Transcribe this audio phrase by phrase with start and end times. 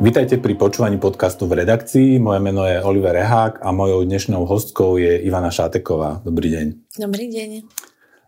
[0.00, 2.16] Vítajte pri počúvaní podcastu v redakcii.
[2.24, 6.24] Moje meno je Oliver Rehák a mojou dnešnou hostkou je Ivana Šáteková.
[6.24, 6.96] Dobrý deň.
[7.04, 7.68] Dobrý deň.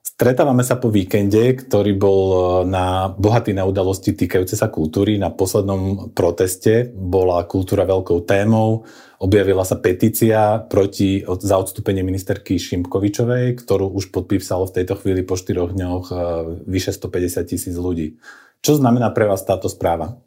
[0.04, 5.16] Stretávame sa po víkende, ktorý bol e, na, bohatý na udalosti týkajúce sa kultúry.
[5.16, 8.84] Na poslednom proteste bola kultúra veľkou témou.
[9.25, 15.40] Objavila sa petícia proti, za odstúpenie ministerky Šimkovičovej, ktorú už podpísalo v tejto chvíli po
[15.40, 16.15] štyroch dňoch e,
[16.69, 18.20] vyše 150 tisíc ľudí.
[18.61, 20.20] Čo znamená pre vás táto správa?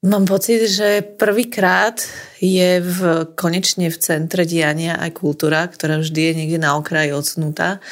[0.00, 2.00] Mám pocit, že prvýkrát
[2.40, 7.84] je v, konečne v centre diania aj kultúra, ktorá vždy je niekde na okraji odsunutá.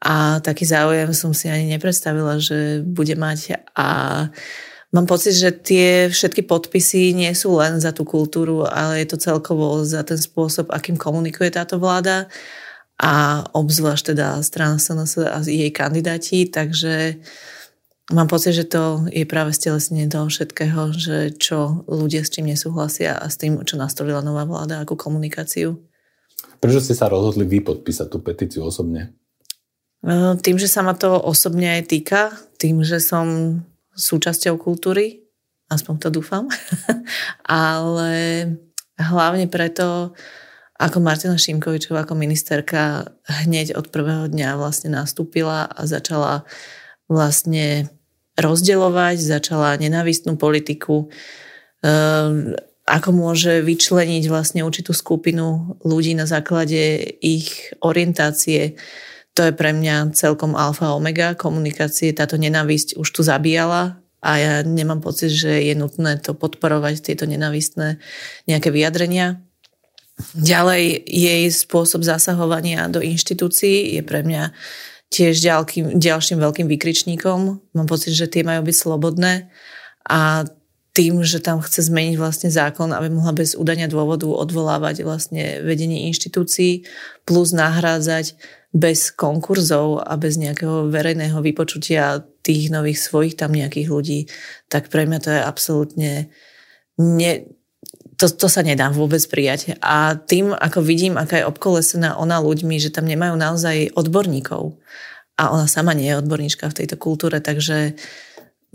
[0.00, 3.68] A taký záujem som si ani nepredstavila, že bude mať.
[3.76, 3.88] A
[4.96, 9.20] mám pocit, že tie všetky podpisy nie sú len za tú kultúru, ale je to
[9.20, 12.32] celkovo za ten spôsob, akým komunikuje táto vláda
[12.96, 16.48] a obzvlášť teda strana SNS a jej kandidáti.
[16.48, 17.20] Takže
[18.10, 23.14] Mám pocit, že to je práve stelesnenie toho všetkého, že čo ľudia s čím nesúhlasia
[23.14, 25.78] a s tým, čo nastolila nová vláda ako komunikáciu.
[26.58, 29.14] Prečo ste sa rozhodli vy podpísať tú petíciu osobne?
[30.02, 33.62] No, tým, že sa ma to osobne aj týka, tým, že som
[33.94, 35.22] súčasťou kultúry,
[35.70, 36.50] aspoň to dúfam,
[37.46, 38.10] ale
[38.98, 40.10] hlavne preto,
[40.74, 43.14] ako Martina Šimkovičová ako ministerka
[43.46, 46.42] hneď od prvého dňa vlastne nastúpila a začala
[47.12, 47.92] vlastne
[48.40, 51.12] rozdeľovať, začala nenávistnú politiku,
[51.84, 58.74] ehm, ako môže vyčleniť vlastne určitú skupinu ľudí na základe ich orientácie.
[59.38, 62.12] To je pre mňa celkom alfa omega komunikácie.
[62.12, 67.24] Táto nenávisť už tu zabíjala a ja nemám pocit, že je nutné to podporovať, tieto
[67.24, 68.02] nenávistné
[68.50, 69.40] nejaké vyjadrenia.
[70.36, 74.52] Ďalej jej spôsob zasahovania do inštitúcií je pre mňa
[75.12, 77.38] tiež ďalkým, ďalším veľkým vykričníkom.
[77.76, 79.52] Mám pocit, že tie majú byť slobodné
[80.08, 80.48] a
[80.92, 86.08] tým, že tam chce zmeniť vlastne zákon, aby mohla bez udania dôvodu odvolávať vlastne vedenie
[86.12, 86.84] inštitúcií
[87.24, 88.36] plus nahrádzať
[88.72, 94.20] bez konkurzov a bez nejakého verejného vypočutia tých nových svojich tam nejakých ľudí,
[94.68, 96.12] tak pre mňa to je absolútne
[97.00, 97.32] ne,
[98.22, 99.74] to, to sa nedá vôbec prijať.
[99.82, 104.78] A tým, ako vidím, aká je obkolesená ona ľuďmi, že tam nemajú naozaj odborníkov.
[105.34, 107.98] A ona sama nie je odborníčka v tejto kultúre, takže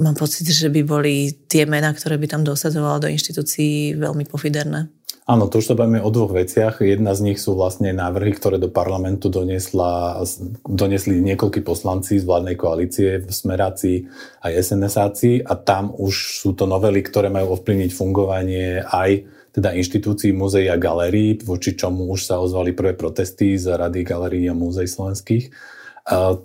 [0.04, 4.92] mám pocit, že by boli tie mená, ktoré by tam dosadzovala do inštitúcií veľmi pofiderné.
[5.28, 6.80] Áno, to už sa bavíme o dvoch veciach.
[6.80, 10.24] Jedna z nich sú vlastne návrhy, ktoré do parlamentu doniesla,
[10.64, 14.08] doniesli niekoľkí poslanci z vládnej koalície v Smeráci
[14.40, 20.38] aj SNSáci a tam už sú to novely, ktoré majú ovplyvniť fungovanie aj teda inštitúcií,
[20.38, 24.86] múzeí a galérií, voči čomu už sa ozvali prvé protesty z Rady galérií a múzeí
[24.86, 25.50] slovenských.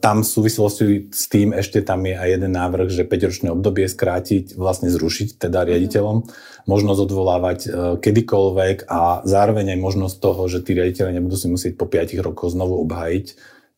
[0.03, 4.59] Tam v súvislosti s tým ešte tam je aj jeden návrh, že 5-ročné obdobie skrátiť,
[4.59, 6.27] vlastne zrušiť teda riaditeľom,
[6.67, 7.69] možnosť odvolávať e,
[8.03, 12.51] kedykoľvek a zároveň aj možnosť toho, že tí riaditeľe nebudú si musieť po 5 rokoch
[12.51, 13.27] znovu obhajiť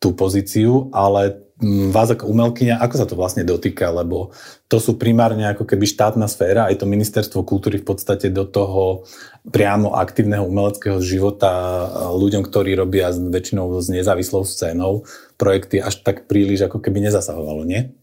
[0.05, 4.35] tú pozíciu, ale vás ako umelkyňa, ako sa to vlastne dotýka, lebo
[4.67, 9.07] to sú primárne ako keby štátna sféra, aj to ministerstvo kultúry v podstate do toho
[9.49, 15.07] priamo aktívneho umeleckého života ľuďom, ktorí robia väčšinou s nezávislou scénou
[15.39, 17.95] projekty, až tak príliš ako keby nezasahovalo, nie?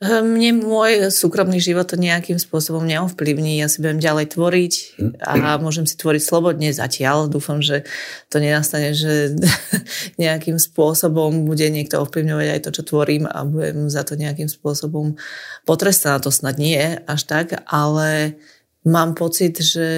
[0.00, 3.60] Mne môj súkromný život to nejakým spôsobom neovplyvní.
[3.60, 4.74] Ja si budem ďalej tvoriť
[5.20, 7.28] a môžem si tvoriť slobodne zatiaľ.
[7.28, 7.84] Dúfam, že
[8.32, 9.36] to nenastane, že
[10.16, 15.20] nejakým spôsobom bude niekto ovplyvňovať aj to, čo tvorím a budem za to nejakým spôsobom
[15.68, 16.16] potrestaná.
[16.24, 18.40] To snad nie až tak, ale
[18.88, 19.88] mám pocit, že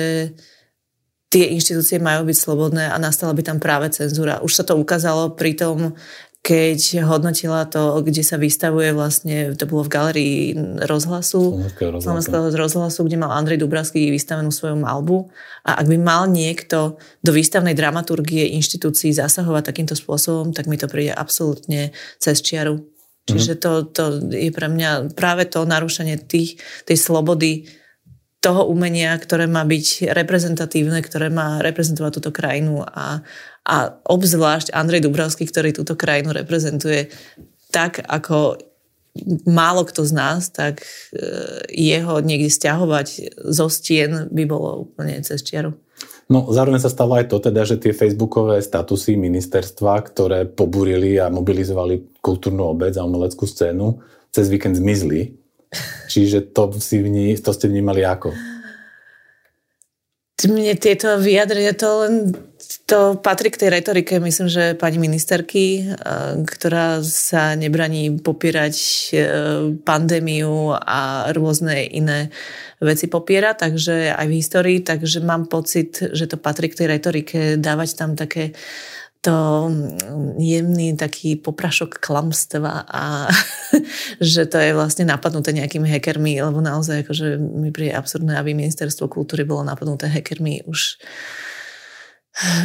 [1.31, 4.43] tie inštitúcie majú byť slobodné a nastala by tam práve cenzúra.
[4.43, 5.95] Už sa to ukázalo pri tom,
[6.43, 10.43] keď hodnotila to, kde sa vystavuje vlastne, to bolo v galerii
[10.91, 11.71] rozhlasu,
[12.03, 15.31] Slovenského rozhlasu, kde mal Andrej Dubravský vystavenú svoju malbu.
[15.63, 20.91] A ak by mal niekto do výstavnej dramaturgie inštitúcií zasahovať takýmto spôsobom, tak mi to
[20.91, 22.91] príde absolútne cez čiaru.
[23.23, 23.61] Čiže mhm.
[23.63, 24.03] to, to
[24.35, 26.59] je pre mňa práve to narušenie tých,
[26.91, 27.71] tej slobody
[28.43, 33.23] toho umenia, ktoré má byť reprezentatívne, ktoré má reprezentovať túto krajinu a,
[33.63, 37.11] a obzvlášť Andrej Dubravský, ktorý túto krajinu reprezentuje
[37.71, 38.59] tak, ako
[39.47, 40.87] málo kto z nás, tak e,
[41.71, 45.77] jeho niekde stiahovať zo stien by bolo úplne cez čiaru.
[46.33, 51.29] No, zároveň sa stalo aj to teda, že tie facebookové statusy ministerstva, ktoré pobúrili a
[51.29, 54.01] mobilizovali kultúrnu obec a umeleckú scénu,
[54.33, 55.43] cez víkend zmizli
[56.09, 58.37] Čiže to, si vní, to ste vnímali ako?
[60.49, 62.15] Mne tieto vyjadrenia to len
[62.87, 65.95] to patrí k tej retorike, myslím, že pani ministerky, eh,
[66.45, 69.23] ktorá sa nebraní popierať eh,
[69.81, 72.29] pandémiu a rôzne iné
[72.83, 77.39] veci popiera, takže aj v histórii, takže mám pocit, že to patrí k tej retorike,
[77.57, 78.53] dávať tam také
[79.23, 79.71] to
[80.43, 83.31] jemný taký poprašok klamstva a
[84.19, 89.07] že to je vlastne napadnuté nejakými hackermi, lebo naozaj akože mi príde absurdné, aby ministerstvo
[89.07, 90.99] kultúry bolo napadnuté hackermi už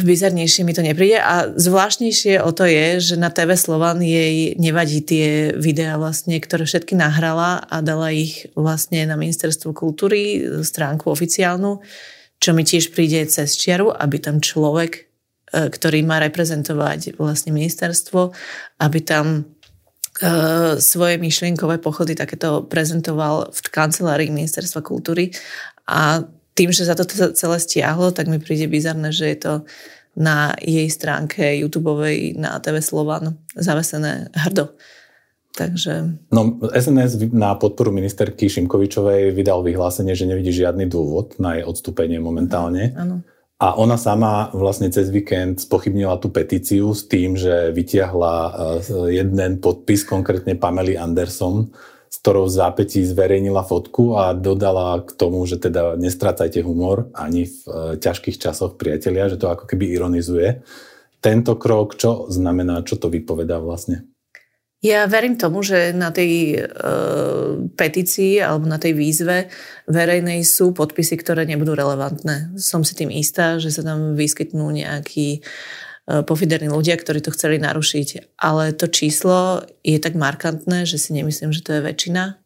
[0.02, 1.20] bizarnejšie mi to nepríde.
[1.20, 6.64] A zvláštnejšie o to je, že na TV Slovan jej nevadí tie videá vlastne, ktoré
[6.64, 11.84] všetky nahrala a dala ich vlastne na ministerstvo kultúry, stránku oficiálnu,
[12.40, 15.07] čo mi tiež príde cez čiaru, aby tam človek,
[15.52, 18.32] ktorý má reprezentovať vlastne ministerstvo,
[18.84, 19.42] aby tam e,
[20.76, 25.32] svoje myšlienkové pochody takéto prezentoval v kancelárii ministerstva kultúry
[25.88, 29.52] a tým, že sa to celé stiahlo, tak mi príde bizarné, že je to
[30.18, 31.94] na jej stránke YouTube
[32.34, 34.74] na TV Slovan zavesené hrdo.
[35.54, 36.22] Takže...
[36.30, 42.22] No, SNS na podporu ministerky Šimkovičovej vydal vyhlásenie, že nevidí žiadny dôvod na jej odstúpenie
[42.22, 42.94] momentálne.
[42.94, 43.26] Áno.
[43.58, 49.58] A ona sama vlastne cez víkend spochybnila tú petíciu s tým, že vytiahla eh, jeden
[49.58, 51.74] podpis, konkrétne Pamely Anderson,
[52.08, 57.44] s ktorou v zápätí zverejnila fotku a dodala k tomu, že teda nestrácajte humor ani
[57.44, 60.64] v e, ťažkých časoch priatelia, že to ako keby ironizuje.
[61.20, 64.08] Tento krok, čo znamená, čo to vypovedá vlastne?
[64.78, 66.60] Ja verím tomu, že na tej e,
[67.74, 69.50] petícii alebo na tej výzve
[69.90, 72.54] verejnej sú podpisy, ktoré nebudú relevantné.
[72.54, 75.42] Som si tým istá, že sa tam vyskytnú nejakí
[76.08, 78.40] E, pofiderní ľudia, ktorí to chceli narušiť.
[78.40, 82.40] Ale to číslo je tak markantné, že si nemyslím, že to je väčšina.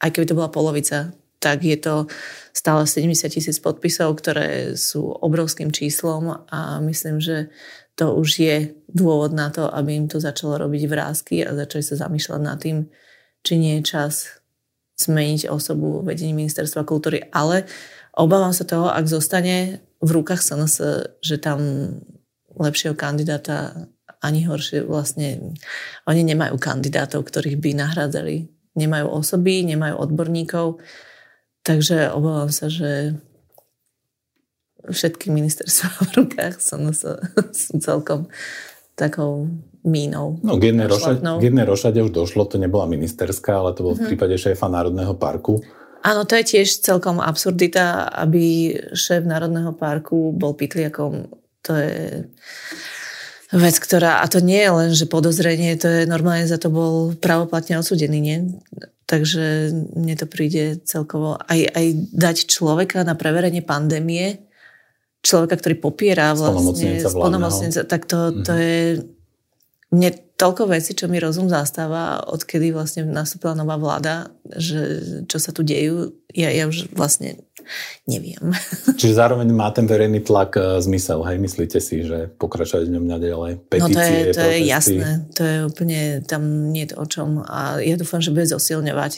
[0.00, 2.08] Aj keby to bola polovica, tak je to
[2.56, 7.52] stále 70 tisíc podpisov, ktoré sú obrovským číslom a myslím, že
[7.94, 8.56] to už je
[8.90, 12.90] dôvod na to, aby im to začalo robiť vrázky a začali sa zamýšľať nad tým,
[13.46, 14.42] či nie je čas
[14.98, 17.26] zmeniť osobu vedení ministerstva kultúry.
[17.30, 17.66] Ale
[18.14, 20.74] obávam sa toho, ak zostane v rukách SNS,
[21.22, 21.58] že tam
[22.54, 23.90] lepšieho kandidáta
[24.24, 25.54] ani horšie vlastne.
[26.08, 28.48] Oni nemajú kandidátov, ktorých by nahradzali.
[28.74, 30.82] Nemajú osoby, nemajú odborníkov,
[31.62, 33.14] takže obávam sa, že
[34.90, 36.76] všetky ministerstva v rukách sú,
[37.52, 38.28] sú celkom
[38.94, 39.48] takou
[39.84, 40.40] mínou.
[40.40, 43.92] No k jednej, rošade, k jednej rošade už došlo, to nebola ministerská, ale to bol
[43.92, 44.00] mm-hmm.
[44.00, 44.10] v mhm.
[44.12, 45.60] prípade šéfa Národného parku.
[46.04, 51.32] Áno, to je tiež celkom absurdita, aby šéf Národného parku bol pitliakom
[51.64, 52.28] to je
[53.54, 57.16] vec, ktorá, a to nie je len, že podozrenie, to je normálne za to bol
[57.16, 58.38] pravoplatne odsudený, nie?
[59.08, 64.44] Takže mne to príde celkovo aj, aj dať človeka na preverenie pandémie,
[65.24, 68.60] človeka, ktorý popiera vlastne spolnomocnica, tak to, to mhm.
[68.60, 68.78] je
[69.94, 75.00] mne toľko vecí, čo mi rozum zastáva, odkedy vlastne nastúpila nová vláda, že
[75.30, 77.38] čo sa tu dejú, ja, ja už vlastne
[78.04, 78.42] neviem.
[79.00, 81.38] Čiže zároveň má ten verejný tlak uh, zmysel, hej?
[81.38, 83.52] Myslíte si, že pokračovať v ňom naďalej?
[83.70, 87.46] Petície, no to je, to je jasné, to je úplne, tam nie je o čom
[87.46, 89.12] a ja dúfam, že bude zosilňovať,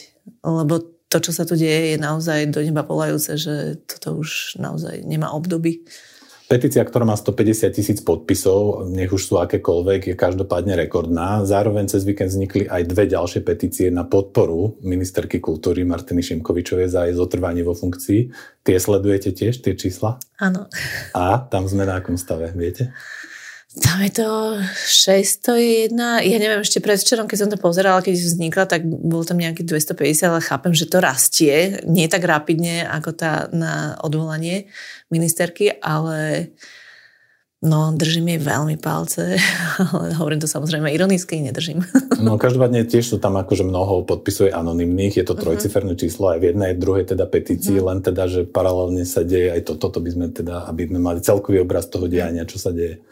[0.45, 5.07] lebo to, čo sa tu deje, je naozaj do neba polajúce, že toto už naozaj
[5.07, 5.83] nemá obdoby.
[6.47, 11.43] Petícia, ktorá má 150 tisíc podpisov, nech už sú akékoľvek, je každopádne rekordná.
[11.43, 17.03] Zároveň cez víkend vznikli aj dve ďalšie petície na podporu ministerky kultúry Martiny Šimkovičovej za
[17.03, 18.31] jej zotrvanie vo funkcii.
[18.63, 20.23] Tie sledujete tiež, tie čísla?
[20.39, 20.71] Áno.
[21.11, 22.95] A tam sme na akom stave, viete?
[23.77, 24.57] Tam je to
[24.89, 25.93] 601,
[26.23, 30.33] ja neviem, ešte predvčerom, keď som to pozerala, keď vznikla, tak bolo tam nejaký 250,
[30.33, 34.71] ale chápem, že to rastie, nie tak rapidne ako tá na odvolanie
[35.13, 36.49] ministerky, ale
[37.61, 39.37] no, držím jej veľmi palce,
[39.93, 41.85] ale hovorím to samozrejme ironicky, nedržím.
[42.17, 45.41] No každopádne tiež sú tam akože mnoho podpisuje anonimných, je to mhm.
[45.45, 46.01] trojciferné uh-huh.
[46.01, 47.93] číslo aj v jednej, druhej teda petícii, uh-huh.
[47.93, 51.21] len teda, že paralelne sa deje aj toto, to by sme teda, aby sme mali
[51.21, 53.05] celkový obraz toho diania, čo sa deje.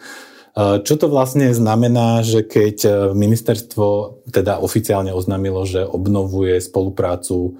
[0.55, 3.87] Čo to vlastne znamená, že keď e, ministerstvo
[4.31, 7.51] teda oficiálne oznámilo, že obnovuje spoluprácu e,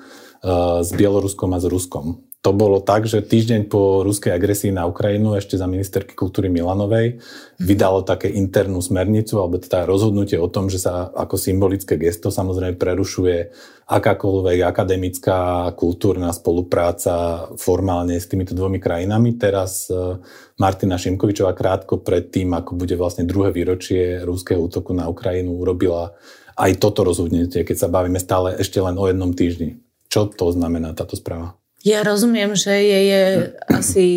[0.80, 2.24] s Bieloruskom a s Ruskom?
[2.46, 7.18] To bolo tak, že týždeň po ruskej agresii na Ukrajinu ešte za ministerky kultúry Milanovej
[7.58, 12.78] vydalo také internú smernicu, alebo teda rozhodnutie o tom, že sa ako symbolické gesto samozrejme
[12.78, 13.50] prerušuje
[13.90, 19.42] akákoľvek akademická kultúrna spolupráca formálne s týmito dvomi krajinami.
[19.42, 20.22] Teraz e,
[20.62, 26.14] Martina Šimkovičová krátko pred tým, ako bude vlastne druhé výročie ruského útoku na Ukrajinu, urobila
[26.62, 29.82] aj toto rozhodnutie, keď sa bavíme stále ešte len o jednom týždni.
[30.14, 31.58] Čo to znamená táto správa?
[31.86, 33.22] Ja rozumiem, že je, je
[33.70, 34.08] asi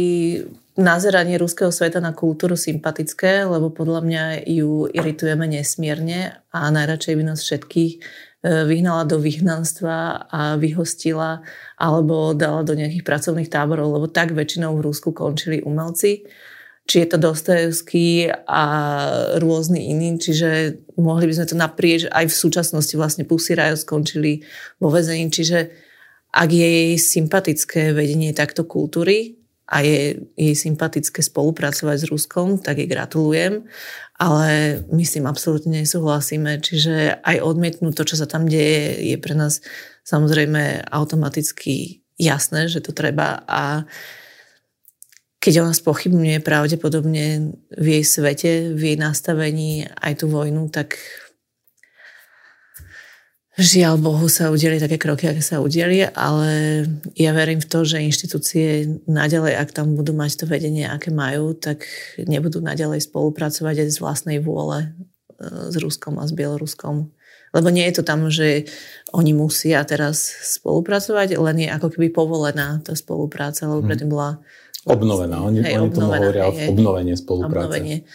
[0.81, 7.25] nazeranie ruského sveta na kultúru sympatické, lebo podľa mňa ju iritujeme nesmierne a najradšej by
[7.29, 8.01] nás všetkých e,
[8.65, 11.45] vyhnala do vyhnanstva a vyhostila
[11.77, 16.25] alebo dala do nejakých pracovných táborov, lebo tak väčšinou v Rusku končili umelci.
[16.89, 18.65] Či je to Dostojevský a
[19.45, 24.41] rôzny iní, čiže mohli by sme to naprieč aj v súčasnosti vlastne Pussy Riot skončili
[24.81, 25.88] vo väzení, čiže
[26.33, 32.81] ak je jej sympatické vedenie takto kultúry a je jej sympatické spolupracovať s Ruskom, tak
[32.81, 33.69] jej gratulujem,
[34.17, 39.17] ale my s tým absolútne nesúhlasíme, čiže aj odmietnúť to, čo sa tam deje, je
[39.21, 39.61] pre nás
[40.09, 43.45] samozrejme automaticky jasné, že to treba.
[43.47, 43.85] A
[45.39, 50.99] keď ona spochybňuje pravdepodobne v jej svete, v jej nastavení aj tú vojnu, tak
[53.59, 56.87] Žiaľ Bohu sa udeli také kroky, aké sa udeli, ale
[57.19, 61.59] ja verím v to, že inštitúcie naďalej, ak tam budú mať to vedenie, aké majú,
[61.59, 61.83] tak
[62.23, 64.95] nebudú naďalej spolupracovať aj z vlastnej vôle
[65.43, 67.11] e, s Ruskom a s Bieloruskom.
[67.51, 68.71] Lebo nie je to tam, že
[69.11, 70.23] oni musia teraz
[70.63, 73.89] spolupracovať, len je ako keby povolená tá spolupráca, lebo mhm.
[73.91, 74.39] predtým bola...
[74.87, 75.43] Obnovená.
[75.43, 77.75] Oni, hej, oni tomu hovoria hej, obnovenie spolupráce.
[77.75, 78.07] Obnovenie.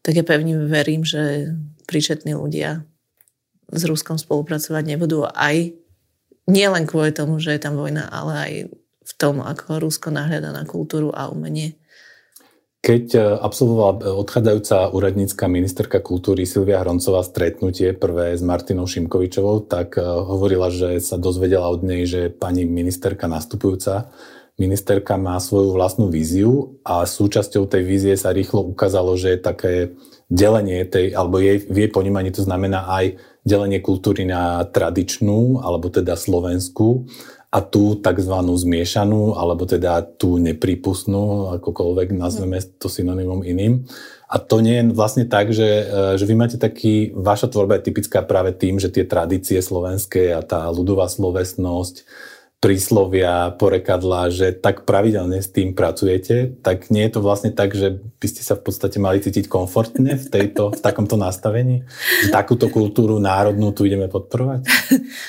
[0.00, 1.52] Tak ja pevne verím, že
[1.84, 2.88] príčetní ľudia
[3.68, 5.76] s Ruskom spolupracovať nebudú aj
[6.48, 8.52] nie len kvôli tomu, že je tam vojna, ale aj
[9.04, 11.76] v tom, ako Rusko nahľada na kultúru a umenie.
[12.78, 19.66] Keď e, absolvovala e, odchádzajúca úradnícka ministerka kultúry Silvia Hroncová stretnutie prvé s Martinou Šimkovičovou,
[19.66, 24.08] tak e, hovorila, že sa dozvedela od nej, že pani ministerka nastupujúca
[24.58, 29.72] ministerka má svoju vlastnú víziu a súčasťou tej vízie sa rýchlo ukázalo, že je také
[30.28, 33.16] delenie tej, alebo jej, v jej ponímaní to znamená aj
[33.48, 37.08] delenie kultúry na tradičnú, alebo teda slovenskú
[37.48, 38.36] a tú tzv.
[38.44, 43.88] zmiešanú, alebo teda tú nepripustnú, akokoľvek nazveme to synonymom iným.
[44.28, 45.84] A to nie je vlastne tak, že, e,
[46.20, 50.44] že vy máte taký, vaša tvorba je typická práve tým, že tie tradície slovenské a
[50.44, 52.04] tá ľudová slovesnosť,
[52.58, 58.02] príslovia, porekadla, že tak pravidelne s tým pracujete, tak nie je to vlastne tak, že
[58.18, 61.86] by ste sa v podstate mali cítiť komfortne v, tejto, v takomto nastavení?
[62.26, 64.66] Že takúto kultúru národnú tu ideme podporovať?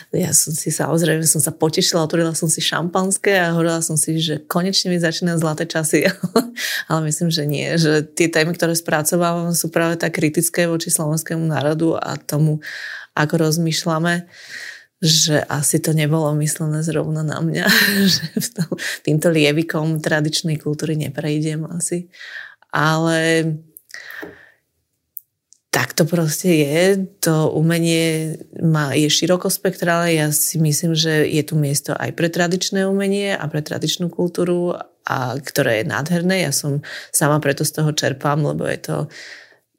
[0.10, 4.18] Ja som si samozrejme som sa potešila, otvorila som si šampanské a hovorila som si,
[4.18, 6.10] že konečne mi začínajú zlaté časy.
[6.90, 7.78] Ale myslím, že nie.
[7.78, 12.60] Že tie témy, ktoré spracovávam, sú práve tak kritické voči slovenskému národu a tomu,
[13.16, 14.28] ako rozmýšľame
[15.00, 17.66] že asi to nebolo myslené zrovna na mňa,
[18.14, 18.24] že
[19.08, 22.12] týmto lievikom tradičnej kultúry neprejdem asi.
[22.70, 23.44] Ale
[25.72, 26.84] tak to proste je.
[27.24, 30.20] To umenie má, je širokospektrálne.
[30.20, 34.76] Ja si myslím, že je tu miesto aj pre tradičné umenie a pre tradičnú kultúru,
[35.08, 36.44] a, ktoré je nádherné.
[36.44, 36.84] Ja som
[37.16, 38.98] sama preto z toho čerpám, lebo je to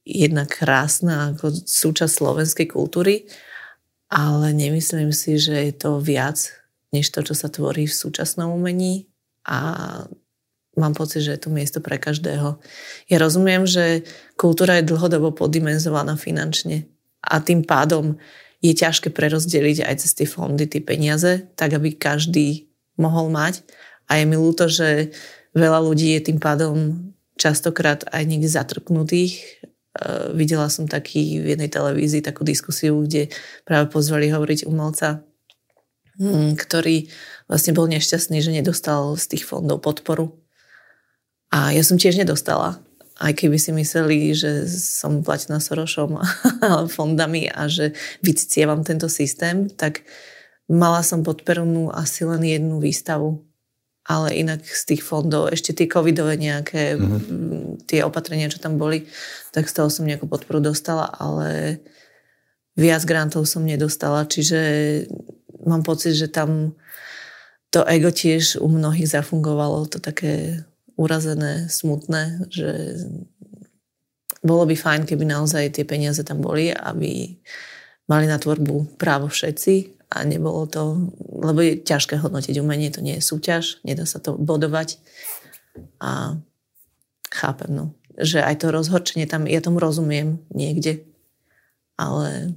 [0.09, 3.29] jedna krásna ako súčasť slovenskej kultúry
[4.11, 6.51] ale nemyslím si, že je to viac
[6.91, 9.07] než to, čo sa tvorí v súčasnom umení
[9.47, 9.59] a
[10.75, 12.59] mám pocit, že je to miesto pre každého.
[13.07, 14.03] Ja rozumiem, že
[14.35, 16.91] kultúra je dlhodobo poddimenzovaná finančne
[17.23, 18.19] a tým pádom
[18.61, 23.65] je ťažké prerozdeliť aj cez tie fondy tie peniaze, tak aby každý mohol mať.
[24.11, 25.15] A je mi ľúto, že
[25.55, 26.77] veľa ľudí je tým pádom
[27.39, 29.70] častokrát aj niekde zatrpnutých Uh,
[30.39, 33.27] videla som taký v jednej televízii takú diskusiu, kde
[33.67, 35.27] práve pozvali hovoriť umelca,
[36.19, 37.11] hm, ktorý
[37.51, 40.39] vlastne bol nešťastný, že nedostal z tých fondov podporu.
[41.51, 42.79] A ja som tiež nedostala.
[43.21, 46.23] Aj keby si mysleli, že som platená Sorošom
[46.97, 47.93] fondami a že
[48.23, 50.07] vycicievam tento systém, tak
[50.71, 53.50] mala som podpornú asi len jednu výstavu
[54.09, 57.85] ale inak z tých fondov, ešte tie covidové nejaké mm-hmm.
[57.85, 59.05] tie opatrenia, čo tam boli,
[59.53, 61.81] tak z toho som nejakú podporu dostala, ale
[62.79, 64.59] viac grantov som nedostala, čiže
[65.69, 66.73] mám pocit, že tam
[67.71, 70.65] to ego tiež u mnohých zafungovalo, to také
[70.99, 72.99] urazené, smutné, že
[74.41, 77.37] bolo by fajn, keby naozaj tie peniaze tam boli, aby
[78.09, 83.19] mali na tvorbu právo všetci a nebolo to, lebo je ťažké hodnotiť umenie, to nie
[83.19, 85.01] je súťaž, nedá sa to bodovať.
[85.99, 86.37] A
[87.33, 87.85] chápem, no,
[88.21, 91.09] že aj to rozhorčenie tam, ja tomu rozumiem niekde,
[91.97, 92.55] ale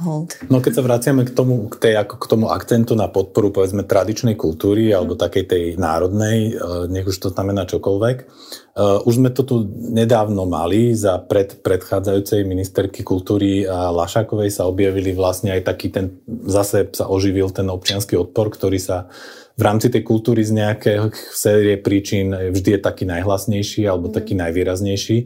[0.00, 0.40] hold.
[0.48, 3.84] No keď sa vraciame k tomu, k, tej, ako k tomu akcentu na podporu povedzme
[3.84, 4.94] tradičnej kultúry mm.
[4.96, 9.56] alebo takej tej národnej, e, nech už to znamená čokoľvek, uh, už sme to tu
[9.76, 16.18] nedávno mali, za pred, predchádzajúcej ministerky kultúry a Lašákovej sa objavili vlastne aj taký ten,
[16.48, 19.12] zase sa oživil ten občianský odpor, ktorý sa
[19.60, 24.14] v rámci tej kultúry z nejakého série príčin vždy je taký najhlasnejší alebo mm.
[24.16, 25.18] taký najvýraznejší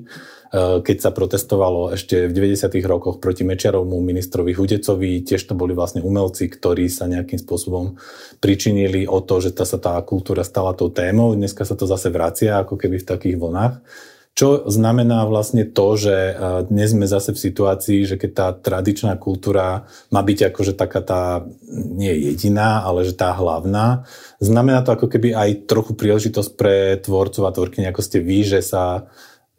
[0.55, 2.79] keď sa protestovalo ešte v 90.
[2.87, 7.99] rokoch proti Mečiarovmu ministrovi Hudecovi, tiež to boli vlastne umelci, ktorí sa nejakým spôsobom
[8.39, 11.35] pričinili o to, že tá sa tá kultúra stala tou témou.
[11.35, 13.75] Dneska sa to zase vracia ako keby v takých vlnách.
[14.35, 16.35] Čo znamená vlastne to, že eh,
[16.67, 21.23] dnes sme zase v situácii, že keď tá tradičná kultúra má byť akože taká tá,
[21.71, 24.07] nie jediná, ale že tá hlavná,
[24.43, 28.61] znamená to ako keby aj trochu príležitosť pre tvorcov a tvorkyne, ako ste vy, že
[28.63, 29.07] sa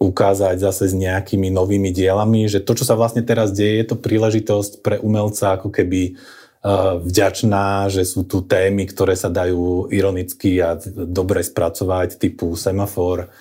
[0.06, 3.98] ukázať zase s nejakými novými dielami, že to, čo sa vlastne teraz deje, je to
[3.98, 10.62] príležitosť pre umelca ako keby uh, vďačná, že sú tu témy, ktoré sa dajú ironicky
[10.62, 13.34] a dobre spracovať, typu semafor.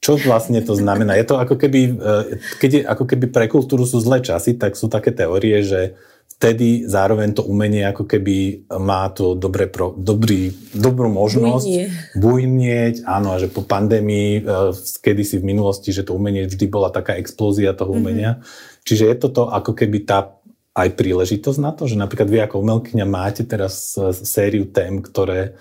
[0.00, 1.16] Čo vlastne to znamená?
[1.20, 2.24] Je to ako keby, uh,
[2.56, 5.94] keď je, ako keby pre kultúru sú zlé časy, tak sú také teórie, že
[6.36, 11.84] vtedy zároveň to umenie ako keby má to dobré pro, dobrý, dobrú možnosť Bujnie.
[12.12, 16.92] bujnieť, áno, a že po pandémii, e, kedysi v minulosti, že to umenie vždy bola
[16.92, 17.98] taká explózia toho mhm.
[17.98, 18.30] umenia.
[18.36, 18.84] Mm-hmm.
[18.84, 20.36] Čiže je toto ako keby tá
[20.76, 25.56] aj príležitosť na to, že napríklad vy ako umelkyňa máte teraz e, sériu tém, ktoré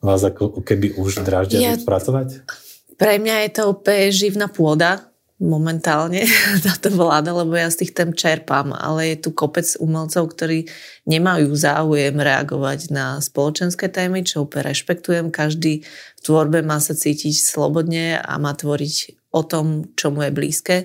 [0.00, 2.48] vás ako keby už dráždia ja, spracovať?
[2.96, 5.13] Pre mňa je to úplne živná pôda,
[5.44, 6.24] momentálne
[6.66, 10.64] táto vláda, lebo ja z tých tém čerpám, ale je tu kopec umelcov, ktorí
[11.04, 15.28] nemajú záujem reagovať na spoločenské témy, čo úplne rešpektujem.
[15.28, 20.32] Každý v tvorbe má sa cítiť slobodne a má tvoriť o tom, čo mu je
[20.32, 20.76] blízke.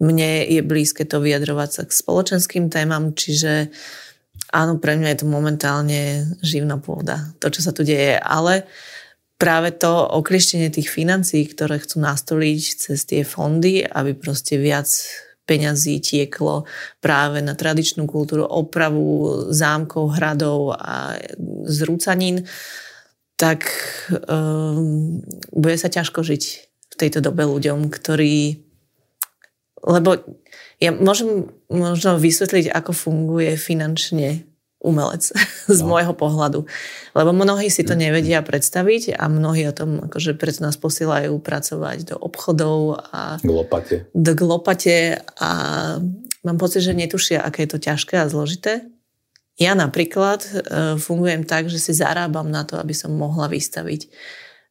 [0.00, 3.68] Mne je blízke to vyjadrovať sa k spoločenským témam, čiže
[4.50, 6.02] áno, pre mňa je to momentálne
[6.42, 8.93] živná pôda, to, čo sa tu deje, ale uh,
[9.44, 14.88] práve to oklieštenie tých financií, ktoré chcú nastoliť cez tie fondy, aby proste viac
[15.44, 16.64] peňazí tieklo
[17.04, 21.20] práve na tradičnú kultúru, opravu zámkov, hradov a
[21.68, 22.48] zrúcanín,
[23.36, 23.68] tak
[24.24, 25.20] um,
[25.52, 28.64] bude sa ťažko žiť v tejto dobe ľuďom, ktorí...
[29.84, 30.24] Lebo
[30.80, 34.48] ja môžem možno vysvetliť, ako funguje finančne
[34.84, 35.32] umelec
[35.76, 35.96] z no.
[35.96, 36.68] môjho pohľadu.
[37.16, 42.14] Lebo mnohí si to nevedia predstaviť a mnohí o tom akože preto nás posielajú pracovať
[42.14, 43.96] do obchodov a k lopate.
[44.12, 44.98] Do k lopate
[45.40, 45.50] a
[46.44, 48.84] mám pocit, že netušia, aké je to ťažké a zložité.
[49.54, 50.50] Ja napríklad e,
[50.98, 54.10] fungujem tak, že si zarábam na to, aby som mohla vystaviť.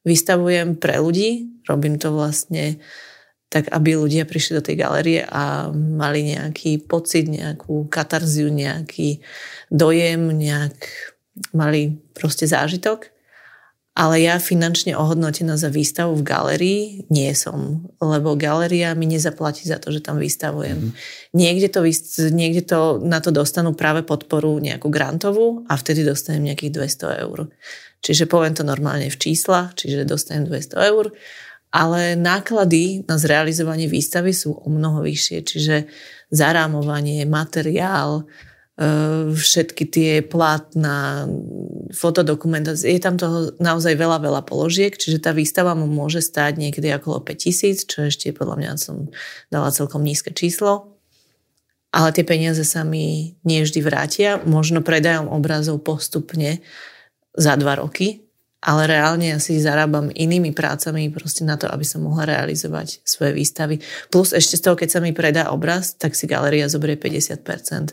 [0.03, 2.83] Vystavujem pre ľudí, robím to vlastne
[3.53, 9.21] tak aby ľudia prišli do tej galerie a mali nejaký pocit, nejakú katarziu, nejaký
[9.69, 10.73] dojem, nejak
[11.53, 13.13] mali proste zážitok.
[13.93, 19.77] Ale ja finančne ohodnotená za výstavu v galerii nie som, lebo galeria mi nezaplatí za
[19.77, 20.89] to, že tam vystavujem.
[20.89, 21.37] Mm-hmm.
[21.37, 21.85] Niekde, to,
[22.33, 27.53] niekde to na to dostanú práve podporu nejakú grantovú a vtedy dostanem nejakých 200 eur.
[28.01, 31.13] Čiže poviem to normálne v číslach, čiže dostanem 200 eur
[31.73, 35.75] ale náklady na zrealizovanie výstavy sú o mnoho vyššie, čiže
[36.29, 38.29] zarámovanie, materiál,
[38.77, 41.25] e, všetky tie plátna,
[41.89, 46.93] fotodokumentácie, je tam toho naozaj veľa, veľa položiek, čiže tá výstava mu môže stáť niekedy
[46.93, 49.09] okolo 5000, čo ešte podľa mňa som
[49.49, 50.93] dala celkom nízke číslo.
[51.93, 56.61] Ale tie peniaze sa mi nie vždy vrátia, možno predajom obrazov postupne
[57.33, 58.22] za dva roky,
[58.63, 63.83] ale reálne si zarábam inými prácami proste na to, aby som mohla realizovať svoje výstavy.
[64.07, 67.91] Plus ešte z toho, keď sa mi predá obraz, tak si galeria zoberie 50%.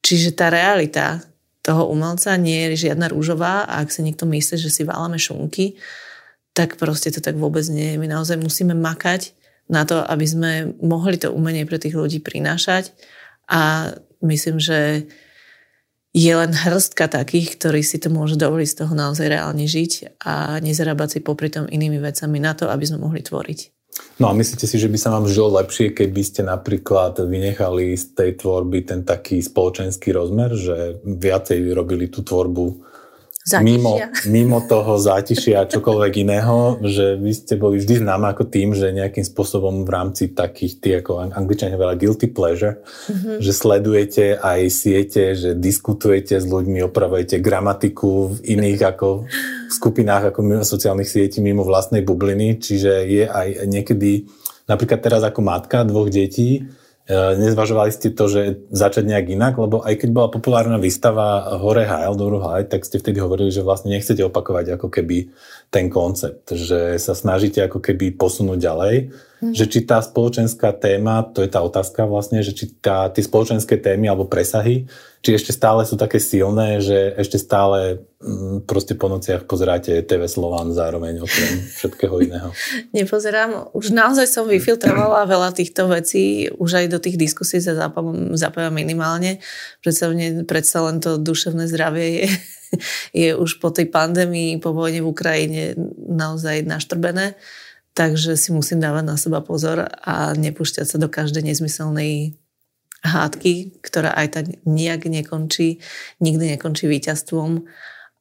[0.00, 1.20] Čiže tá realita
[1.60, 5.76] toho umelca nie je žiadna rúžová a ak si niekto myslí, že si válame šunky,
[6.56, 8.00] tak proste to tak vôbec nie je.
[8.00, 9.36] My naozaj musíme makať
[9.68, 12.90] na to, aby sme mohli to umenie pre tých ľudí prinášať
[13.52, 13.92] a
[14.24, 15.04] myslím, že
[16.10, 20.58] je len hrstka takých, ktorí si to môžu dovoliť z toho naozaj reálne žiť a
[20.58, 23.80] nezarábať si popri tom inými vecami na to, aby sme mohli tvoriť.
[24.22, 28.16] No a myslíte si, že by sa vám žilo lepšie, keby ste napríklad vynechali z
[28.16, 32.89] tej tvorby ten taký spoločenský rozmer, že viacej robili tú tvorbu
[33.64, 33.96] mimo,
[34.28, 38.92] mimo toho zátišia a čokoľvek iného, že vy ste boli vždy známa ako tým, že
[38.92, 43.40] nejakým spôsobom v rámci takých, tých, ako angličania veľa guilty pleasure, mm-hmm.
[43.40, 49.24] že sledujete aj siete, že diskutujete s ľuďmi, opravujete gramatiku v iných ako
[49.72, 54.28] skupinách ako mimo sociálnych sietí mimo vlastnej bubliny, čiže je aj niekedy,
[54.68, 56.68] napríklad teraz ako matka dvoch detí,
[57.10, 62.14] nezvažovali ste to, že začať nejak inak, lebo aj keď bola populárna výstava Hore Heil,
[62.14, 65.28] Doru High, tak ste vtedy hovorili, že vlastne nechcete opakovať ako keby
[65.70, 68.94] ten koncept, že sa snažíte ako keby posunúť ďalej,
[69.38, 69.54] mm.
[69.54, 73.78] že či tá spoločenská téma, to je tá otázka vlastne, že či tá, tie spoločenské
[73.78, 74.90] témy alebo presahy,
[75.22, 80.26] či ešte stále sú také silné, že ešte stále mm, proste po nociach pozeráte TV
[80.26, 82.50] Slován zároveň okrem všetkého iného.
[82.98, 87.78] Nepozerám, už naozaj som vyfiltrovala veľa týchto vecí, už aj do tých diskusí sa
[88.34, 89.38] zapájam minimálne,
[89.86, 90.10] predsa,
[90.50, 92.58] predsa len to duševné zdravie je
[93.16, 95.62] je už po tej pandémii, po vojne v Ukrajine
[95.96, 97.34] naozaj naštrbené.
[97.90, 102.38] Takže si musím dávať na seba pozor a nepúšťať sa do každej nezmyselnej
[103.02, 105.80] hádky, ktorá aj tak nejak nekončí,
[106.20, 107.64] nikdy nekončí víťazstvom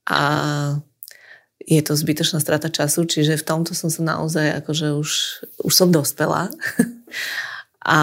[0.09, 0.21] a
[1.69, 5.09] je to zbytočná strata času, čiže v tomto som sa naozaj akože už,
[5.61, 6.49] už som dospela.
[7.85, 7.99] a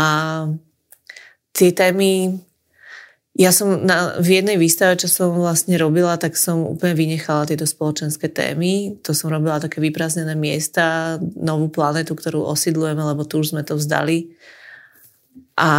[1.51, 2.39] tie témy
[3.37, 7.69] ja som na, v jednej výstave, čo som vlastne robila, tak som úplne vynechala tieto
[7.69, 8.97] spoločenské témy.
[9.05, 13.77] To som robila také vyprázdnené miesta, novú planetu, ktorú osídlujeme, lebo tu už sme to
[13.77, 14.33] vzdali
[15.57, 15.71] a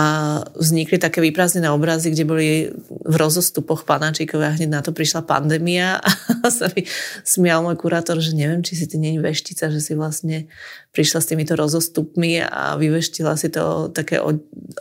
[0.57, 2.49] vznikli také vyprázdnené obrazy, kde boli
[2.89, 6.01] v rozostupoch panáčikové a hneď na to prišla pandémia
[6.43, 6.89] a sa mi
[7.21, 10.49] smial môj kurátor, že neviem, či si ty nie veštica, že si vlastne
[10.97, 14.17] prišla s týmito rozostupmi a vyveštila si to také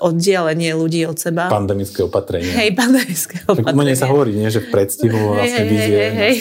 [0.01, 1.53] oddialenie ľudí od seba.
[1.53, 2.49] Pandemické opatrenie.
[2.57, 3.93] Hej, pandemické opatrenie.
[3.93, 6.35] Tak sa hovorí, nie, že v predstihu vlastne hej, vizie hej, hej.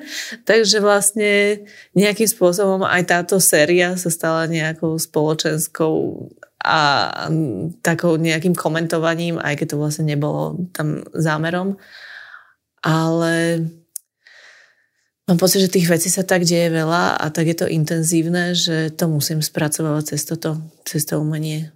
[0.48, 1.60] Takže vlastne
[1.92, 5.92] nejakým spôsobom aj táto séria sa stala nejakou spoločenskou
[6.68, 6.80] a
[7.80, 11.80] takou nejakým komentovaním, aj keď to vlastne nebolo tam zámerom.
[12.84, 13.64] Ale
[15.24, 18.92] mám pocit, že tých vecí sa tak deje veľa a tak je to intenzívne, že
[18.92, 21.72] to musím spracovať cez toto, cez to umenie.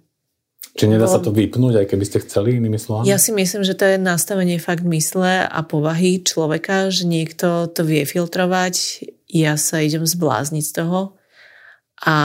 [0.73, 3.05] Či nedá sa to vypnúť, aj keby ste chceli, inými slovami?
[3.05, 7.85] Ja si myslím, že to je nastavenie fakt mysle a povahy človeka, že niekto to
[7.85, 11.13] vie filtrovať, ja sa idem zblázniť z toho
[12.01, 12.15] a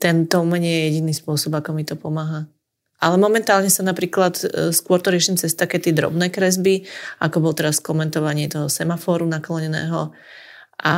[0.00, 2.48] tento umenie je jediný spôsob, ako mi to pomáha.
[3.00, 6.84] Ale momentálne sa napríklad e, skôr to riešim cez také tie drobné kresby,
[7.20, 10.12] ako bol teraz komentovanie toho semafóru nakloneného.
[10.84, 10.94] A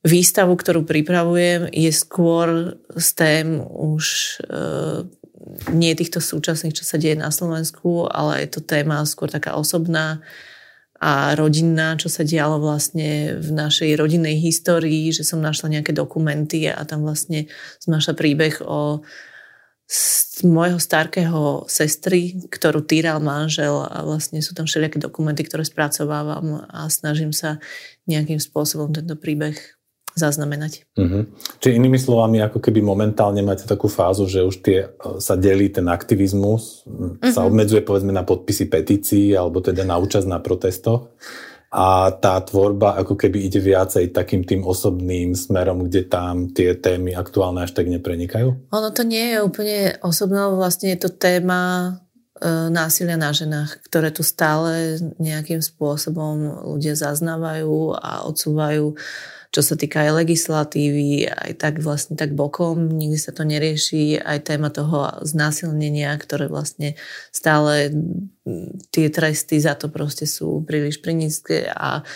[0.00, 4.60] výstavu, ktorú pripravujem, je skôr z tém už e,
[5.72, 10.24] nie týchto súčasných, čo sa deje na Slovensku, ale je to téma skôr taká osobná,
[11.00, 16.68] a rodinná, čo sa dialo vlastne v našej rodinnej histórii, že som našla nejaké dokumenty
[16.68, 17.48] a tam vlastne
[17.80, 19.00] som našla príbeh o
[20.44, 26.86] môjho starkého sestry, ktorú týral manžel a vlastne sú tam všelijaké dokumenty, ktoré spracovávam a
[26.92, 27.58] snažím sa
[28.04, 29.79] nejakým spôsobom tento príbeh
[30.16, 30.86] zaznamenať.
[30.98, 31.28] Uh-huh.
[31.62, 35.70] Čiže inými slovami, ako keby momentálne máte takú fázu, že už tie, e, sa delí
[35.70, 37.30] ten aktivizmus, uh-huh.
[37.30, 41.10] sa obmedzuje povedzme na podpisy petícií alebo teda na účasť na protestoch
[41.70, 47.14] a tá tvorba ako keby ide viacej takým tým osobným smerom, kde tam tie témy
[47.14, 48.74] aktuálne až tak neprenikajú?
[48.74, 51.62] Ono to nie je úplne osobné, vlastne je to téma
[52.42, 58.98] e, násilia na ženách, ktoré tu stále nejakým spôsobom ľudia zaznávajú a odsúvajú
[59.50, 64.46] čo sa týka aj legislatívy, aj tak vlastne tak bokom, nikdy sa to nerieši, aj
[64.46, 66.94] téma toho znásilnenia, ktoré vlastne
[67.34, 67.90] stále
[68.94, 72.06] tie tresty za to proste sú príliš prinízke a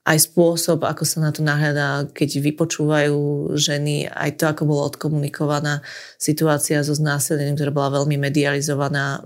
[0.00, 5.84] aj spôsob, ako sa na to nahľadá, keď vypočúvajú ženy, aj to, ako bola odkomunikovaná
[6.16, 9.22] situácia so znásilnením, ktorá bola veľmi medializovaná.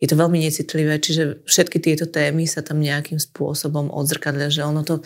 [0.00, 4.82] Je to veľmi necitlivé, čiže všetky tieto témy sa tam nejakým spôsobom odzrkadlia, že ono
[4.82, 5.04] to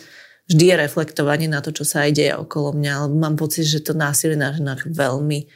[0.49, 3.81] vždy je reflektovanie na to, čo sa aj deje okolo mňa, ale mám pocit, že
[3.81, 5.49] to násilie na ženách veľmi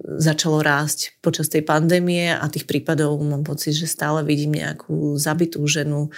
[0.00, 5.60] začalo rásť počas tej pandémie a tých prípadov mám pocit, že stále vidím nejakú zabitú
[5.68, 6.08] ženu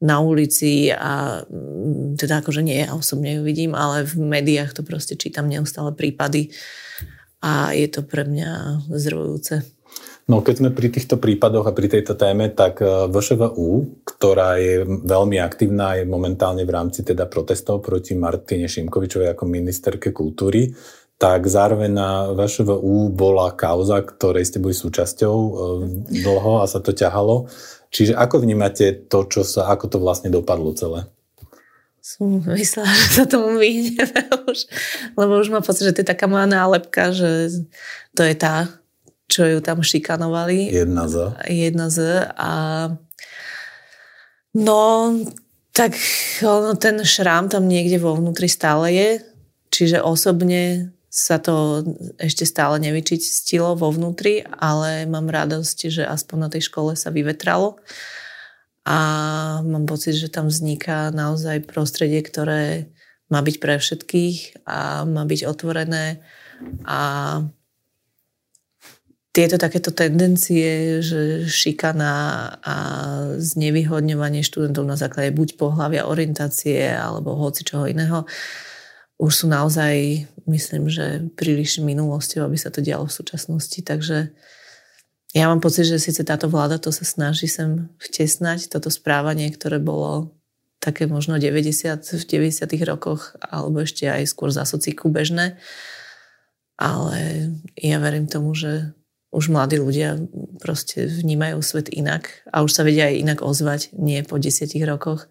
[0.00, 4.82] na ulici a mm, teda akože nie ja osobne ju vidím, ale v médiách to
[4.84, 6.52] proste čítam neustále prípady
[7.44, 9.64] a je to pre mňa zrojúce.
[10.30, 14.86] No keď sme pri týchto prípadoch a pri tejto téme, tak e, VŠVU, ktorá je
[14.86, 20.70] veľmi aktívna, je momentálne v rámci teda protestov proti Martine Šimkovičovej ako ministerke kultúry,
[21.18, 25.50] tak zároveň na VŠVU bola kauza, ktorej ste boli súčasťou e,
[26.22, 27.50] dlho a sa to ťahalo.
[27.90, 31.10] Čiže ako vnímate to, čo sa, ako to vlastne dopadlo celé?
[31.98, 34.58] Som myslela, že sa tomu vyhneme už,
[35.18, 37.50] lebo už mám pocit, že to je taká moja nálepka, že
[38.14, 38.79] to je tá
[39.30, 40.74] čo ju tam šikanovali.
[40.74, 41.14] Jedna z.
[41.46, 42.26] Jedna z.
[42.34, 42.50] A
[44.58, 44.82] no,
[45.70, 45.94] tak
[46.42, 49.10] ono, ten šrám tam niekde vo vnútri stále je.
[49.70, 51.86] Čiže osobne sa to
[52.18, 57.78] ešte stále nevyčistilo vo vnútri, ale mám radosť, že aspoň na tej škole sa vyvetralo
[58.86, 58.98] a
[59.62, 62.88] mám pocit, že tam vzniká naozaj prostredie, ktoré
[63.30, 66.22] má byť pre všetkých a má byť otvorené
[66.86, 67.00] a
[69.30, 72.14] tieto takéto tendencie, že šikana
[72.66, 72.76] a
[73.38, 78.26] znevýhodňovanie študentov na základe buď pohľavia, orientácie alebo hoci čoho iného,
[79.20, 83.78] už sú naozaj, myslím, že príliš minulosťou, aby sa to dialo v súčasnosti.
[83.84, 84.32] Takže
[85.30, 89.78] ja mám pocit, že síce táto vláda to sa snaží sem vtesnať, toto správanie, ktoré
[89.78, 90.34] bolo
[90.82, 95.60] také možno 90, v 90 rokoch, alebo ešte aj skôr za sociku bežné.
[96.80, 98.96] Ale ja verím tomu, že
[99.30, 100.18] už mladí ľudia
[100.58, 105.30] proste vnímajú svet inak a už sa vedia aj inak ozvať, nie po desiatich rokoch,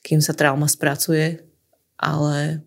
[0.00, 1.44] kým sa trauma spracuje,
[2.00, 2.64] ale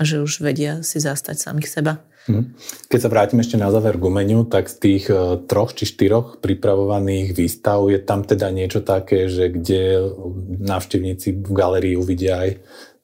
[0.00, 2.00] že už vedia si zastať samých seba.
[2.30, 2.54] Mhm.
[2.86, 6.38] Keď sa vrátim ešte na záver k umeniu, tak z tých e, troch či štyroch
[6.38, 10.06] pripravovaných výstav je tam teda niečo také, že kde
[10.62, 12.50] návštevníci v galerii uvidia aj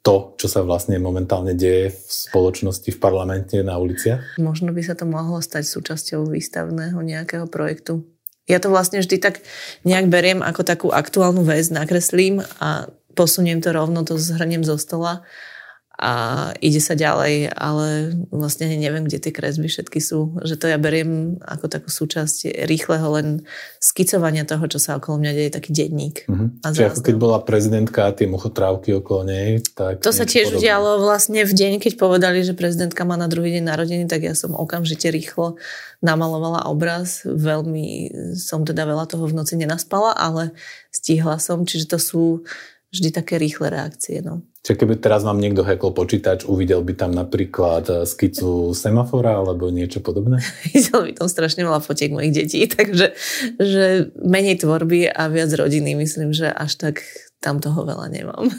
[0.03, 4.41] to, čo sa vlastne momentálne deje v spoločnosti, v parlamente, na uliciach?
[4.41, 8.07] Možno by sa to mohlo stať súčasťou výstavného nejakého projektu.
[8.49, 9.45] Ja to vlastne vždy tak
[9.85, 15.27] nejak beriem ako takú aktuálnu vec, nakreslím a posuniem to rovno, to zhrnem zo stola
[15.99, 16.13] a
[16.63, 20.39] ide sa ďalej, ale vlastne neviem, kde tie kresby všetky sú.
[20.47, 23.43] Že to ja beriem ako takú súčasť rýchleho len
[23.83, 26.31] skicovania toho, čo sa okolo mňa deje, taký denník.
[26.31, 26.55] Uh-huh.
[26.63, 29.99] A Čiže ako keď bola prezidentka a tie muchotrávky okolo nej, tak...
[30.07, 30.59] To sa tiež podobné.
[30.63, 34.39] udialo vlastne v deň, keď povedali, že prezidentka má na druhý deň narodení, tak ja
[34.39, 35.59] som okamžite rýchlo
[35.99, 37.27] namalovala obraz.
[37.27, 40.55] Veľmi som teda veľa toho v noci nenaspala, ale
[40.95, 42.25] stihla som, čiže to sú
[42.89, 44.25] vždy také rýchle reakcie.
[44.25, 44.45] No.
[44.65, 49.73] Čiže keby teraz vám niekto hackol počítač, uvidel by tam napríklad eh, skicu semafora alebo
[49.73, 50.41] niečo podobné?
[50.75, 53.17] Videl by tam strašne veľa fotiek mojich detí, takže
[53.57, 57.05] že menej tvorby a viac rodiny, myslím, že až tak
[57.39, 58.51] tam toho veľa nemám.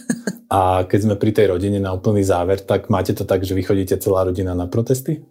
[0.50, 3.62] A keď sme pri tej rodine na úplný záver, tak máte to tak, že vy
[3.62, 5.22] chodíte celá rodina na protesty?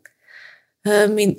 [0.87, 1.35] Eh, my,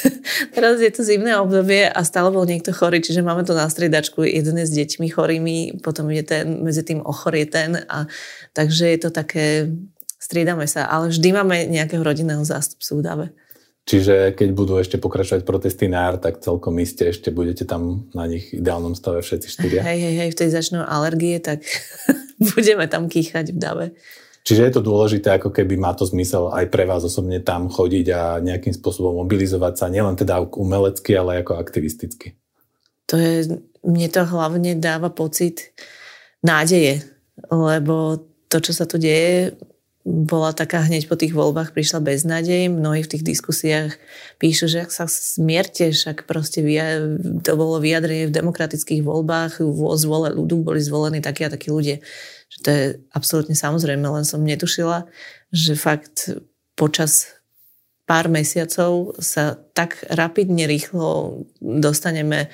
[0.56, 4.26] teraz je to zimné obdobie a stále bol niekto chorý, čiže máme to na striedačku.
[4.26, 7.86] Jeden je s deťmi chorými, potom je ten, medzi tým ochorie ten.
[7.86, 8.10] A,
[8.50, 9.70] takže je to také,
[10.18, 13.26] striedame sa, ale vždy máme nejakého rodinného zástupcu v dave.
[13.88, 18.28] Čiže keď budú ešte pokračovať protesty na jar, tak celkom iste ešte budete tam na
[18.28, 19.80] nich ideálnom stave všetci štyria.
[19.82, 21.64] Hej, hej, hej, v tej začnú alergie, tak
[22.54, 23.86] budeme tam kýchať v dave.
[24.40, 28.06] Čiže je to dôležité, ako keby má to zmysel aj pre vás osobne tam chodiť
[28.10, 32.40] a nejakým spôsobom mobilizovať sa, nielen teda umelecky, ale ako aktivisticky.
[33.12, 35.76] To je, mne to hlavne dáva pocit
[36.40, 37.04] nádeje,
[37.52, 39.54] lebo to, čo sa tu deje,
[40.00, 42.72] bola taká hneď po tých voľbách prišla beznádej.
[42.72, 44.00] Mnohí v tých diskusiách
[44.40, 46.64] píšu, že ak sa smierte, však proste
[47.44, 52.00] to bolo vyjadrenie v demokratických voľbách, vo zvole ľudu boli zvolení takí a takí ľudia.
[52.50, 52.84] Že to je
[53.14, 55.06] absolútne samozrejme, len som netušila,
[55.54, 56.34] že fakt
[56.74, 57.40] počas
[58.10, 62.50] pár mesiacov sa tak rapidne rýchlo dostaneme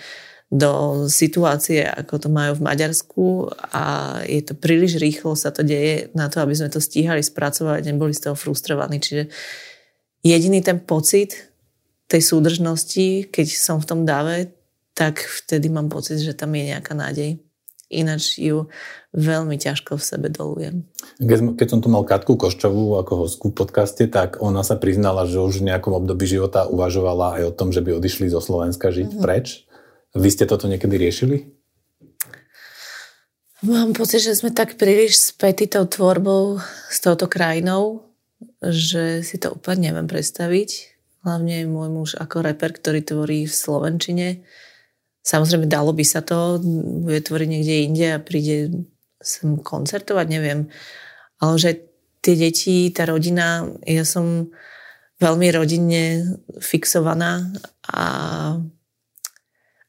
[0.47, 3.85] do situácie, ako to majú v Maďarsku a
[4.23, 8.15] je to príliš rýchlo sa to deje na to, aby sme to stíhali spracovať, neboli
[8.15, 9.03] z toho frustrovaní.
[9.03, 9.27] Čiže
[10.23, 11.51] jediný ten pocit
[12.07, 14.55] tej súdržnosti, keď som v tom dáve,
[14.95, 17.43] tak vtedy mám pocit, že tam je nejaká nádej.
[17.87, 18.67] Ináč ju
[19.15, 20.83] veľmi ťažko v sebe dolujem.
[21.23, 25.23] Keď, keď som tu mal Katku Koščovú ako hostku v podcaste, tak ona sa priznala,
[25.31, 28.91] že už v nejakom období života uvažovala aj o tom, že by odišli zo Slovenska
[28.91, 29.23] žiť mm-hmm.
[29.23, 29.71] preč.
[30.19, 31.57] Vy ste toto niekedy riešili?
[33.63, 38.05] Mám pocit, že sme tak príliš spätí tou tvorbou s touto krajinou,
[38.61, 40.99] že si to úplne neviem predstaviť.
[41.25, 44.29] Hlavne môj muž ako reper, ktorý tvorí v Slovenčine.
[45.27, 46.63] Samozrejme, dalo by sa to,
[47.03, 48.87] bude tvoriť niekde inde a príde
[49.19, 50.71] sem koncertovať, neviem.
[51.43, 51.71] Ale že
[52.23, 54.55] tie deti, tá rodina, ja som
[55.19, 57.43] veľmi rodinne fixovaná
[57.91, 58.05] a,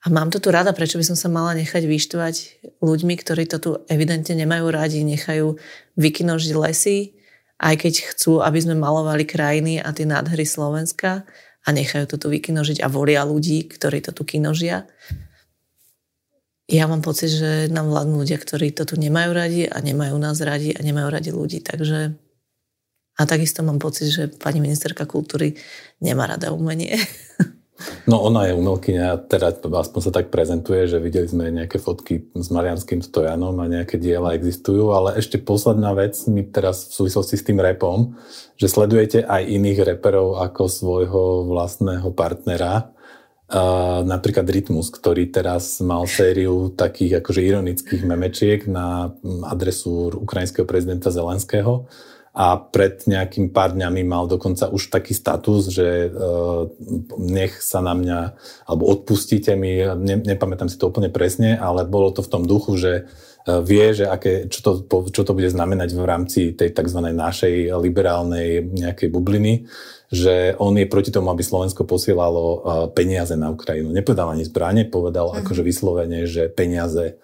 [0.01, 2.35] a mám to tu rada, prečo by som sa mala nechať vyštvať
[2.81, 5.53] ľuďmi, ktorí to tu evidentne nemajú radi, nechajú
[6.01, 7.13] vykinožiť lesy,
[7.61, 11.29] aj keď chcú, aby sme malovali krajiny a tie nádhery Slovenska
[11.61, 14.89] a nechajú to tu vykinožiť a volia ľudí, ktorí to tu kinožia
[16.67, 20.43] ja mám pocit, že nám vládnu ľudia, ktorí to tu nemajú radi a nemajú nás
[20.43, 21.63] radi a nemajú radi ľudí.
[21.63, 22.11] Takže
[23.17, 25.57] a takisto mám pocit, že pani ministerka kultúry
[26.03, 26.99] nemá rada umenie.
[28.09, 32.49] No ona je umelkyňa, teda aspoň sa tak prezentuje, že videli sme nejaké fotky s
[32.49, 37.45] Marianským stojanom a nejaké diela existujú, ale ešte posledná vec mi teraz v súvislosti s
[37.45, 38.17] tým repom,
[38.57, 42.96] že sledujete aj iných reperov ako svojho vlastného partnera,
[44.03, 49.15] Napríklad Rytmus, ktorý teraz mal sériu takých akože ironických memečiek na
[49.47, 51.87] adresu ukrajinského prezidenta Zelenského
[52.37, 56.69] a pred nejakým pár dňami mal dokonca už taký status, že uh,
[57.17, 58.19] nech sa na mňa,
[58.69, 62.77] alebo odpustíte mi, ne, nepamätám si to úplne presne, ale bolo to v tom duchu,
[62.77, 67.01] že uh, vie, že aké, čo, to, čo to bude znamenať v rámci tej tzv.
[67.09, 69.65] našej liberálnej nejakej bubliny
[70.07, 72.63] že on je proti tomu, aby Slovensko posielalo
[72.95, 73.91] peniaze na Ukrajinu.
[73.91, 75.43] Nepovedal ani zbranie, povedal mm.
[75.43, 77.19] akože vyslovene, že peniaze.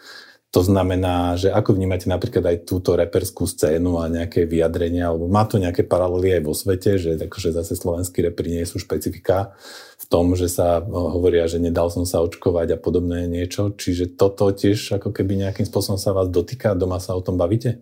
[0.54, 5.50] To znamená, že ako vnímate napríklad aj túto reperskú scénu a nejaké vyjadrenia, alebo má
[5.50, 9.58] to nejaké paralely aj vo svete, že akože zase slovenskí reperi nie sú špecifika
[9.98, 13.74] v tom, že sa hovoria, že nedal som sa očkovať a podobné niečo.
[13.74, 17.82] Čiže toto tiež ako keby nejakým spôsobom sa vás dotýka, doma sa o tom bavíte?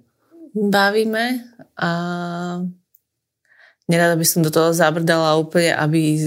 [0.55, 1.43] Bavíme
[1.75, 1.91] a
[3.89, 6.21] nerada by som do toho zabrdala úplne, aby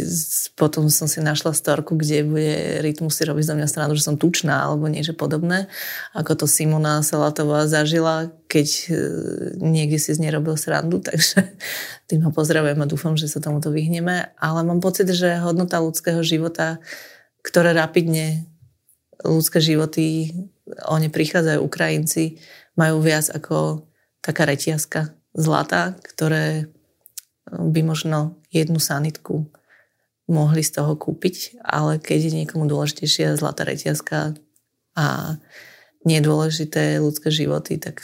[0.59, 4.19] potom som si našla storku, kde bude rytmus si robiť za mňa stranu, že som
[4.19, 5.71] tučná alebo niečo podobné,
[6.15, 8.95] ako to Simona Salatová zažila, keď e,
[9.63, 11.55] niekde si z nej robil srandu, takže
[12.11, 14.35] tým ho pozdravujem a dúfam, že sa tomuto vyhneme.
[14.39, 16.83] Ale mám pocit, že hodnota ľudského života,
[17.45, 18.45] ktoré rapidne
[19.25, 20.35] ľudské životy,
[20.89, 22.41] o ne prichádzajú Ukrajinci,
[22.75, 23.87] majú viac ako
[24.25, 26.73] taká reťazka zlata, ktoré
[27.51, 29.49] by možno jednu sanitku
[30.25, 34.33] mohli z toho kúpiť, ale keď je niekomu dôležitejšia zlatá reťazka
[34.97, 35.37] a
[36.09, 38.01] nedôležité ľudské životy, tak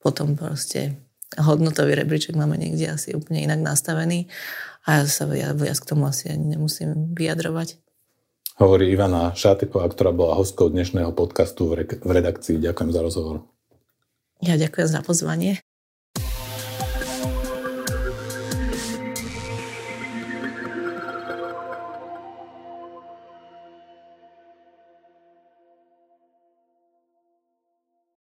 [0.00, 0.96] potom proste
[1.36, 4.28] hodnotový rebríček máme niekde asi úplne inak nastavený
[4.84, 7.80] a ja sa ja, viac k tomu asi ani nemusím vyjadrovať.
[8.54, 12.62] Hovorí Ivana Šáteková, ktorá bola hostkou dnešného podcastu v redakcii.
[12.62, 13.36] Ďakujem za rozhovor.
[14.38, 15.58] Ja ďakujem za pozvanie.